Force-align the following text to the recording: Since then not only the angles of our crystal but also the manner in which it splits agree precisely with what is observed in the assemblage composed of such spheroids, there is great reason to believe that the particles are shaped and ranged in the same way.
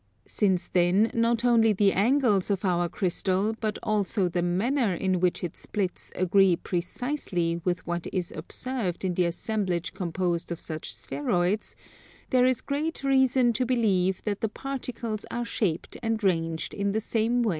Since 0.27 0.69
then 0.69 1.11
not 1.13 1.45
only 1.45 1.73
the 1.73 1.93
angles 1.93 2.49
of 2.49 2.65
our 2.65 2.89
crystal 2.89 3.55
but 3.59 3.77
also 3.83 4.27
the 4.27 4.41
manner 4.41 4.95
in 4.95 5.19
which 5.19 5.43
it 5.43 5.55
splits 5.55 6.11
agree 6.15 6.55
precisely 6.55 7.61
with 7.63 7.85
what 7.85 8.07
is 8.11 8.31
observed 8.35 9.05
in 9.05 9.13
the 9.13 9.25
assemblage 9.25 9.93
composed 9.93 10.51
of 10.51 10.59
such 10.59 10.91
spheroids, 10.91 11.75
there 12.31 12.47
is 12.47 12.61
great 12.61 13.03
reason 13.03 13.53
to 13.53 13.63
believe 13.63 14.23
that 14.23 14.41
the 14.41 14.49
particles 14.49 15.23
are 15.29 15.45
shaped 15.45 15.95
and 16.01 16.23
ranged 16.23 16.73
in 16.73 16.93
the 16.93 16.99
same 16.99 17.43
way. 17.43 17.49